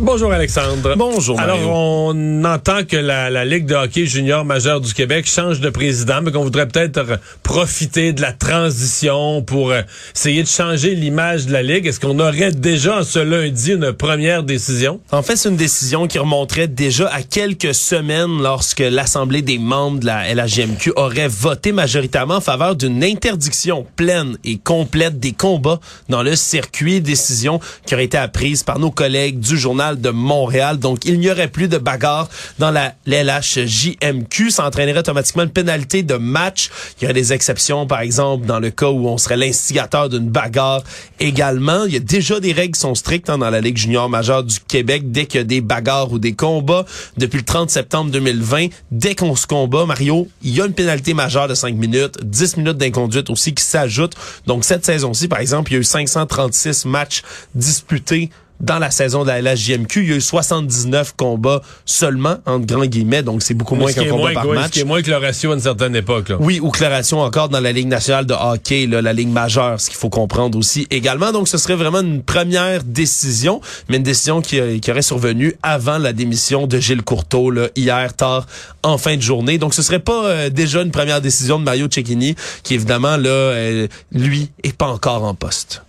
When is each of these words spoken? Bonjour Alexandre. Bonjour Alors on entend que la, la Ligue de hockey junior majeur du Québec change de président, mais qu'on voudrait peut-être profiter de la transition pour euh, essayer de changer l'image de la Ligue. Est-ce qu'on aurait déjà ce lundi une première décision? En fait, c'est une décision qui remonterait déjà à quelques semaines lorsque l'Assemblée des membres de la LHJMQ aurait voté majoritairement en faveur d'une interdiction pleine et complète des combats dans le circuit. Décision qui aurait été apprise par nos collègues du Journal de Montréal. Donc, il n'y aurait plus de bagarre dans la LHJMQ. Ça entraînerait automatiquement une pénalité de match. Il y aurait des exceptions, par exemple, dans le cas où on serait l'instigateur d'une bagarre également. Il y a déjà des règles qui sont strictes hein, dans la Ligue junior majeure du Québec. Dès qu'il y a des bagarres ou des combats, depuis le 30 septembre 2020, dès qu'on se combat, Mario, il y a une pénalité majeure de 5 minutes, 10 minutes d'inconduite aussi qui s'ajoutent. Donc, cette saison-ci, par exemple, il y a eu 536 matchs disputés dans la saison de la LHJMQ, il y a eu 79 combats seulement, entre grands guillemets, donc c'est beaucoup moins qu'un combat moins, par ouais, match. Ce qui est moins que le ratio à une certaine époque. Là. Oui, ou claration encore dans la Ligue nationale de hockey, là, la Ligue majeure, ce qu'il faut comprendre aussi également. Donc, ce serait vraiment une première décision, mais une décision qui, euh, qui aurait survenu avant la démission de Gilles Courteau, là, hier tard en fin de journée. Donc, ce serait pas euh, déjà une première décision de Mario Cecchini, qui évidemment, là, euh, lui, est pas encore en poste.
Bonjour 0.00 0.32
Alexandre. 0.32 0.94
Bonjour 0.96 1.40
Alors 1.40 1.58
on 1.68 2.44
entend 2.44 2.84
que 2.84 2.96
la, 2.96 3.30
la 3.30 3.44
Ligue 3.44 3.66
de 3.66 3.74
hockey 3.74 4.06
junior 4.06 4.44
majeur 4.44 4.80
du 4.80 4.94
Québec 4.94 5.26
change 5.26 5.58
de 5.58 5.70
président, 5.70 6.22
mais 6.22 6.30
qu'on 6.30 6.44
voudrait 6.44 6.68
peut-être 6.68 7.18
profiter 7.42 8.12
de 8.12 8.22
la 8.22 8.32
transition 8.32 9.42
pour 9.42 9.72
euh, 9.72 9.82
essayer 10.14 10.44
de 10.44 10.48
changer 10.48 10.94
l'image 10.94 11.46
de 11.46 11.52
la 11.52 11.64
Ligue. 11.64 11.88
Est-ce 11.88 11.98
qu'on 11.98 12.20
aurait 12.20 12.52
déjà 12.52 13.02
ce 13.02 13.18
lundi 13.18 13.72
une 13.72 13.92
première 13.92 14.44
décision? 14.44 15.00
En 15.10 15.22
fait, 15.22 15.34
c'est 15.34 15.48
une 15.48 15.56
décision 15.56 16.06
qui 16.06 16.20
remonterait 16.20 16.68
déjà 16.68 17.08
à 17.08 17.22
quelques 17.22 17.74
semaines 17.74 18.40
lorsque 18.40 18.78
l'Assemblée 18.78 19.42
des 19.42 19.58
membres 19.58 19.98
de 19.98 20.06
la 20.06 20.32
LHJMQ 20.32 20.92
aurait 20.94 21.26
voté 21.26 21.72
majoritairement 21.72 22.36
en 22.36 22.40
faveur 22.40 22.76
d'une 22.76 23.02
interdiction 23.02 23.84
pleine 23.96 24.38
et 24.44 24.58
complète 24.58 25.18
des 25.18 25.32
combats 25.32 25.80
dans 26.08 26.22
le 26.22 26.36
circuit. 26.36 27.00
Décision 27.00 27.58
qui 27.84 27.94
aurait 27.94 28.04
été 28.04 28.16
apprise 28.16 28.62
par 28.62 28.78
nos 28.78 28.92
collègues 28.92 29.40
du 29.40 29.58
Journal 29.58 29.87
de 29.96 30.10
Montréal. 30.10 30.78
Donc, 30.78 31.04
il 31.04 31.18
n'y 31.18 31.30
aurait 31.30 31.48
plus 31.48 31.68
de 31.68 31.78
bagarre 31.78 32.28
dans 32.58 32.70
la 32.70 32.94
LHJMQ. 33.06 34.50
Ça 34.50 34.66
entraînerait 34.66 35.00
automatiquement 35.00 35.44
une 35.44 35.50
pénalité 35.50 36.02
de 36.02 36.14
match. 36.14 36.70
Il 36.98 37.04
y 37.04 37.06
aurait 37.06 37.14
des 37.14 37.32
exceptions, 37.32 37.86
par 37.86 38.00
exemple, 38.00 38.46
dans 38.46 38.60
le 38.60 38.70
cas 38.70 38.88
où 38.88 39.08
on 39.08 39.18
serait 39.18 39.36
l'instigateur 39.36 40.08
d'une 40.08 40.28
bagarre 40.28 40.82
également. 41.20 41.84
Il 41.84 41.92
y 41.92 41.96
a 41.96 42.00
déjà 42.00 42.40
des 42.40 42.52
règles 42.52 42.74
qui 42.74 42.80
sont 42.80 42.94
strictes 42.94 43.30
hein, 43.30 43.38
dans 43.38 43.50
la 43.50 43.60
Ligue 43.60 43.76
junior 43.76 44.08
majeure 44.08 44.44
du 44.44 44.60
Québec. 44.60 45.10
Dès 45.10 45.26
qu'il 45.26 45.38
y 45.38 45.40
a 45.40 45.44
des 45.44 45.60
bagarres 45.60 46.12
ou 46.12 46.18
des 46.18 46.34
combats, 46.34 46.84
depuis 47.16 47.38
le 47.38 47.44
30 47.44 47.70
septembre 47.70 48.10
2020, 48.10 48.66
dès 48.90 49.14
qu'on 49.14 49.36
se 49.36 49.46
combat, 49.46 49.86
Mario, 49.86 50.28
il 50.42 50.54
y 50.54 50.60
a 50.60 50.66
une 50.66 50.74
pénalité 50.74 51.14
majeure 51.14 51.48
de 51.48 51.54
5 51.54 51.74
minutes, 51.74 52.18
10 52.22 52.56
minutes 52.58 52.76
d'inconduite 52.76 53.30
aussi 53.30 53.54
qui 53.54 53.64
s'ajoutent. 53.64 54.14
Donc, 54.46 54.64
cette 54.64 54.84
saison-ci, 54.84 55.28
par 55.28 55.40
exemple, 55.40 55.70
il 55.70 55.74
y 55.74 55.76
a 55.78 55.80
eu 55.80 55.84
536 55.84 56.84
matchs 56.84 57.22
disputés 57.54 58.30
dans 58.60 58.78
la 58.78 58.90
saison 58.90 59.22
de 59.22 59.28
la 59.28 59.40
LHJMQ, 59.40 60.02
il 60.02 60.08
y 60.08 60.12
a 60.12 60.16
eu 60.16 60.20
79 60.20 61.14
combats 61.16 61.62
seulement, 61.84 62.36
entre 62.46 62.66
grands 62.66 62.86
guillemets, 62.86 63.22
donc 63.22 63.42
c'est 63.42 63.54
beaucoup 63.54 63.74
moins 63.74 63.92
qu'un 63.92 64.04
combat 64.04 64.16
moins, 64.16 64.32
par 64.32 64.46
ouais, 64.46 64.56
match. 64.56 64.66
Ce 64.66 64.72
qui 64.72 64.80
est 64.80 64.84
moins 64.84 65.02
que 65.02 65.10
le 65.10 65.16
ratio 65.16 65.52
à 65.52 65.54
une 65.54 65.60
certaine 65.60 65.94
époque. 65.94 66.30
Là. 66.30 66.36
Oui, 66.40 66.58
ou 66.60 66.70
claration 66.70 67.20
encore 67.20 67.48
dans 67.48 67.60
la 67.60 67.72
Ligue 67.72 67.88
nationale 67.88 68.26
de 68.26 68.34
hockey, 68.34 68.86
là, 68.86 69.00
la 69.00 69.12
Ligue 69.12 69.28
majeure, 69.28 69.80
ce 69.80 69.88
qu'il 69.88 69.98
faut 69.98 70.08
comprendre 70.08 70.58
aussi 70.58 70.86
également. 70.90 71.32
Donc, 71.32 71.48
ce 71.48 71.58
serait 71.58 71.76
vraiment 71.76 72.00
une 72.00 72.22
première 72.22 72.82
décision, 72.82 73.60
mais 73.88 73.98
une 73.98 74.02
décision 74.02 74.42
qui, 74.42 74.58
euh, 74.58 74.78
qui 74.78 74.90
aurait 74.90 75.02
survenu 75.02 75.54
avant 75.62 75.98
la 75.98 76.12
démission 76.12 76.66
de 76.66 76.78
Gilles 76.78 77.02
Courteau, 77.02 77.50
là, 77.50 77.68
hier 77.76 78.14
tard 78.14 78.46
en 78.82 78.98
fin 78.98 79.16
de 79.16 79.22
journée. 79.22 79.58
Donc, 79.58 79.74
ce 79.74 79.82
serait 79.82 79.98
pas 80.00 80.24
euh, 80.26 80.50
déjà 80.50 80.82
une 80.82 80.90
première 80.90 81.20
décision 81.20 81.58
de 81.58 81.64
Mario 81.64 81.88
Cecchini, 81.90 82.34
qui 82.62 82.74
évidemment, 82.74 83.16
là, 83.16 83.28
euh, 83.28 83.88
lui, 84.12 84.50
est 84.62 84.76
pas 84.76 84.88
encore 84.88 85.24
en 85.24 85.34
poste. 85.34 85.82